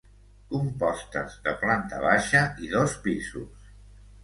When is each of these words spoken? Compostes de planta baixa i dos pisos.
Compostes 0.53 1.35
de 1.49 1.53
planta 1.65 2.01
baixa 2.07 2.43
i 2.69 2.73
dos 2.75 2.99
pisos. 3.07 3.71